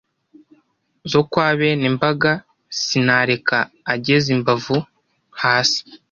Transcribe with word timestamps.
Zo 1.11 1.21
kwa 1.31 1.47
bene 1.59 1.85
Mbaga.Sinareke 1.95 3.59
ageza 3.93 4.27
imbavu 4.35 4.75
hasi, 5.41 5.79